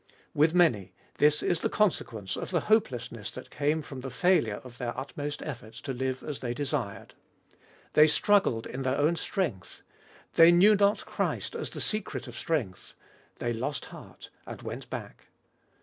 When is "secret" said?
11.81-12.27